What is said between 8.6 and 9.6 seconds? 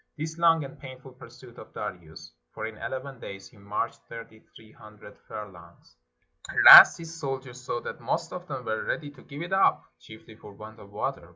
were ready to give it